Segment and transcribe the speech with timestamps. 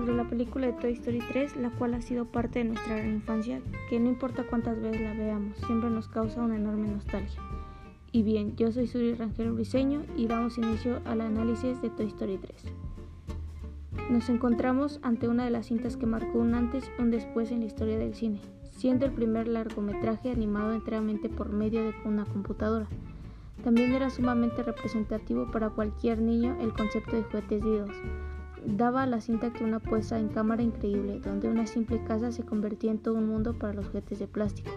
[0.00, 3.60] sobre la película de Toy Story 3, la cual ha sido parte de nuestra infancia,
[3.90, 7.38] que no importa cuántas veces la veamos, siempre nos causa una enorme nostalgia.
[8.10, 12.38] Y bien, yo soy Suri Rangel Briseño y damos inicio al análisis de Toy Story
[12.38, 12.64] 3.
[14.10, 17.60] Nos encontramos ante una de las cintas que marcó un antes y un después en
[17.60, 18.40] la historia del cine,
[18.70, 22.88] siendo el primer largometraje animado enteramente por medio de una computadora.
[23.62, 27.90] También era sumamente representativo para cualquier niño el concepto de juguetes vivos.
[28.66, 32.44] Daba a la cinta que una puesta en cámara increíble, donde una simple casa se
[32.44, 34.70] convertía en todo un mundo para los juguetes de plástico.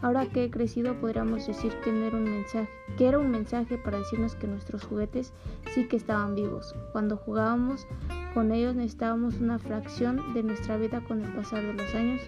[0.00, 3.78] Ahora que he crecido podríamos decir que, no era un mensaje, que era un mensaje
[3.78, 5.32] para decirnos que nuestros juguetes
[5.72, 6.74] sí que estaban vivos.
[6.92, 7.86] Cuando jugábamos
[8.32, 12.20] con ellos necesitábamos una fracción de nuestra vida con el pasar de los años.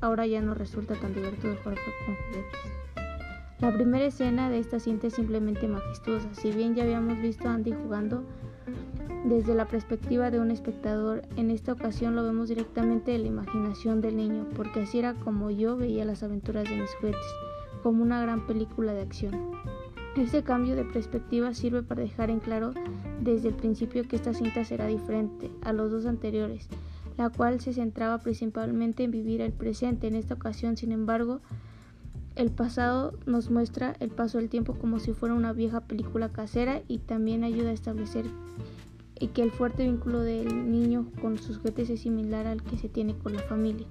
[0.00, 2.82] Ahora ya no resulta tan divertido jugar con juguetes.
[3.60, 6.28] La primera escena de esta cinta es simplemente majestuosa.
[6.34, 8.24] Si bien ya habíamos visto a Andy jugando
[9.24, 14.00] desde la perspectiva de un espectador, en esta ocasión lo vemos directamente de la imaginación
[14.00, 17.20] del niño, porque así era como yo veía las aventuras de mis juguetes,
[17.82, 19.52] como una gran película de acción.
[20.16, 22.72] Este cambio de perspectiva sirve para dejar en claro
[23.20, 26.68] desde el principio que esta cinta será diferente a los dos anteriores,
[27.16, 30.08] la cual se centraba principalmente en vivir el presente.
[30.08, 31.40] En esta ocasión, sin embargo,
[32.34, 36.82] el pasado nos muestra el paso del tiempo como si fuera una vieja película casera
[36.88, 38.26] y también ayuda a establecer
[39.22, 42.88] y que el fuerte vínculo del niño con sus juguetes es similar al que se
[42.88, 43.86] tiene con la familia.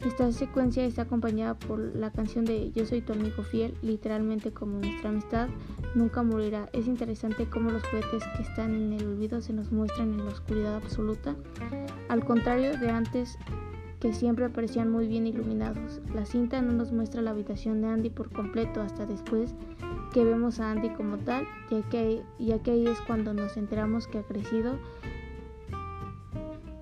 [0.00, 4.78] Esta secuencia está acompañada por la canción de Yo soy tu amigo fiel, literalmente como
[4.78, 5.48] nuestra amistad
[5.94, 6.70] nunca morirá.
[6.72, 10.32] Es interesante cómo los juguetes que están en el olvido se nos muestran en la
[10.32, 11.36] oscuridad absoluta,
[12.08, 13.38] al contrario de antes
[14.00, 16.00] que siempre aparecían muy bien iluminados.
[16.14, 19.54] La cinta no nos muestra la habitación de Andy por completo hasta después
[20.12, 24.06] que vemos a Andy como tal, ya que, ya que ahí es cuando nos enteramos
[24.06, 24.78] que ha crecido.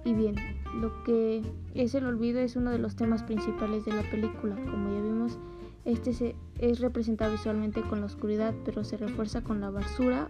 [0.05, 0.37] Y bien,
[0.81, 1.43] lo que
[1.75, 4.55] es el olvido es uno de los temas principales de la película.
[4.71, 5.39] Como ya vimos,
[5.85, 10.29] este se, es representado visualmente con la oscuridad, pero se refuerza con la basura.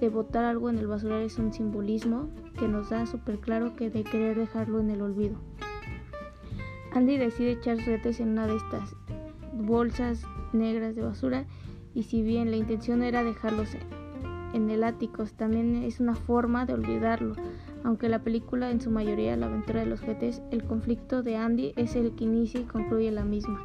[0.00, 3.90] De botar algo en el basural es un simbolismo que nos da súper claro que
[3.90, 5.38] de querer dejarlo en el olvido.
[6.98, 8.96] Andy decide echar sus en una de estas
[9.52, 11.46] bolsas negras de basura
[11.94, 13.68] y si bien la intención era dejarlos
[14.52, 17.36] en el ático, también es una forma de olvidarlo.
[17.84, 21.72] Aunque la película en su mayoría la aventura de los juguetes, el conflicto de Andy
[21.76, 23.64] es el que inicia y concluye la misma.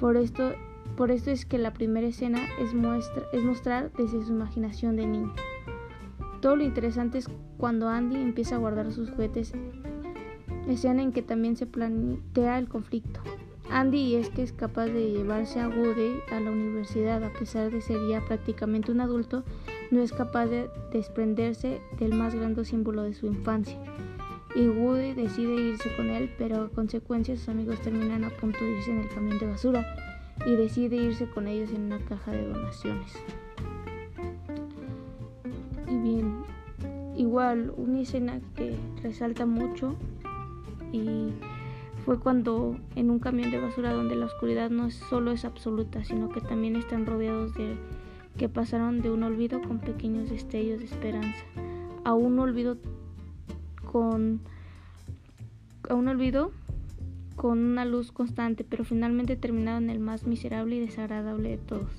[0.00, 0.52] Por esto,
[0.96, 5.06] por esto es que la primera escena es, muestra, es mostrar desde su imaginación de
[5.06, 5.34] niño.
[6.40, 7.28] Todo lo interesante es
[7.58, 9.52] cuando Andy empieza a guardar sus juguetes,
[10.68, 13.20] escena en que también se plantea el conflicto.
[13.70, 17.80] Andy es que es capaz de llevarse a Woody a la universidad a pesar de
[17.80, 19.44] ser ya prácticamente un adulto,
[19.90, 23.78] no es capaz de desprenderse del más grande símbolo de su infancia.
[24.54, 28.72] Y Woody decide irse con él, pero a consecuencia sus amigos terminan a punto de
[28.72, 29.86] irse en el camión de basura
[30.44, 33.14] y decide irse con ellos en una caja de donaciones.
[35.88, 36.42] Y bien,
[37.16, 39.96] igual una escena que resalta mucho
[40.92, 41.32] y
[42.04, 46.28] fue cuando en un camión de basura donde la oscuridad no solo es absoluta, sino
[46.28, 47.76] que también están rodeados de
[48.36, 51.44] que pasaron de un olvido con pequeños destellos de esperanza
[52.04, 52.78] a un olvido
[53.90, 54.40] con
[55.88, 56.52] a un olvido
[57.36, 61.90] con una luz constante, pero finalmente terminado en el más miserable y desagradable de todos.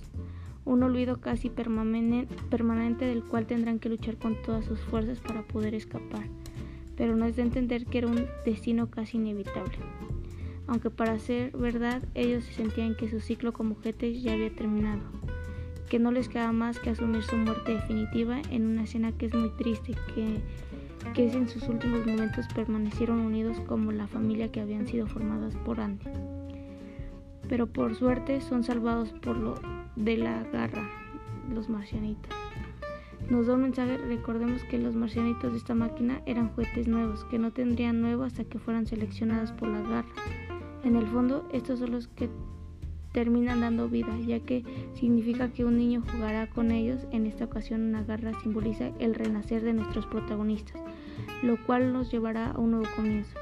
[0.65, 5.75] Un olvido casi permanente del cual tendrán que luchar con todas sus fuerzas para poder
[5.75, 6.27] escapar
[6.95, 9.77] pero no es de entender que era un destino casi inevitable.
[10.67, 15.01] Aunque para ser verdad, ellos se sentían que su ciclo como juguetes ya había terminado,
[15.89, 19.33] que no les quedaba más que asumir su muerte definitiva en una escena que es
[19.33, 20.39] muy triste, que,
[21.13, 25.55] que es en sus últimos momentos permanecieron unidos como la familia que habían sido formadas
[25.65, 26.05] por Andy.
[27.49, 29.55] Pero por suerte son salvados por lo
[29.97, 30.89] de la garra,
[31.53, 32.42] los marcianitos
[33.29, 37.39] nos da un mensaje, recordemos que los marcianitos de esta máquina eran juguetes nuevos, que
[37.39, 40.13] no tendrían nuevo hasta que fueran seleccionados por la garra.
[40.83, 42.29] En el fondo, estos son los que
[43.13, 47.07] terminan dando vida, ya que significa que un niño jugará con ellos.
[47.11, 50.81] En esta ocasión una garra simboliza el renacer de nuestros protagonistas,
[51.43, 53.37] lo cual nos llevará a un nuevo comienzo.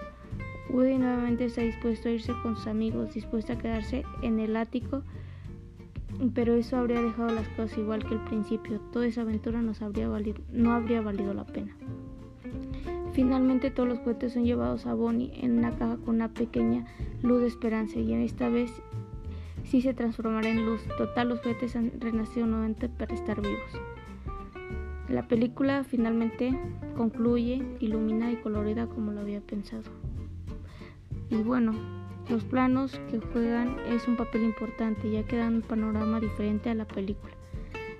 [0.69, 5.03] Woody nuevamente está dispuesto a irse con sus amigos, dispuesto a quedarse en el ático
[6.29, 8.79] pero eso habría dejado las cosas igual que el principio.
[8.91, 11.75] Toda esa aventura no habría valido la pena.
[13.13, 16.85] Finalmente todos los juguetes son llevados a Bonnie en una caja con una pequeña
[17.21, 18.71] luz de esperanza y esta vez
[19.65, 20.81] sí se transformará en luz.
[20.97, 23.81] Total, los juguetes han renacido nuevamente para estar vivos.
[25.09, 26.57] La película finalmente
[26.95, 29.83] concluye, ilumina y colorida como lo había pensado.
[31.29, 31.73] Y bueno,
[32.31, 36.73] los planos que juegan es un papel importante ya que dan un panorama diferente a
[36.73, 37.33] la película.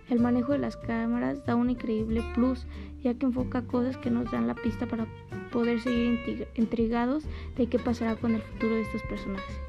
[0.09, 2.65] El manejo de las cámaras da un increíble plus
[3.03, 5.05] ya que enfoca cosas que nos dan la pista para
[5.51, 7.25] poder seguir intrigados
[7.57, 9.59] de qué pasará con el futuro de estos personajes.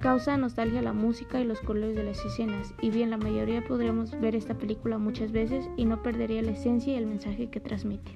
[0.00, 4.18] Causa nostalgia la música y los colores de las escenas, y bien la mayoría podríamos
[4.20, 8.12] ver esta película muchas veces y no perdería la esencia y el mensaje que transmite.